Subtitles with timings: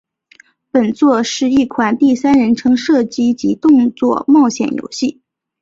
[0.71, 5.21] 本作是一款第三人称射击及动作冒险游戏。